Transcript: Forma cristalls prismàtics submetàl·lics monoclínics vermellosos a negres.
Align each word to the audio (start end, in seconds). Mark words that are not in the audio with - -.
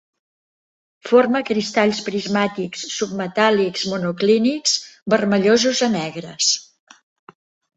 Forma 1.09 1.41
cristalls 1.49 1.99
prismàtics 2.07 2.85
submetàl·lics 2.95 3.83
monoclínics 3.93 4.75
vermellosos 5.15 5.85
a 5.91 5.95
negres. 6.01 6.53